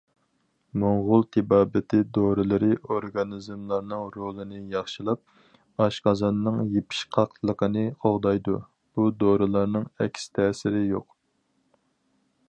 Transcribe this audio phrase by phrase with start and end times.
[0.83, 8.57] موڭغۇل تېبابىتى دورىلىرى ئورگانىزملارنىڭ رولىنى ياخشىلاپ، ئاشقازاننىڭ يېپىشقاقلىقىنى قوغدايدۇ،
[8.99, 11.09] بۇ دورىلارنىڭ ئەكس تەسىرى يوق.